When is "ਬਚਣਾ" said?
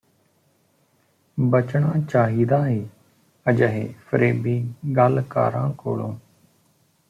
1.37-1.93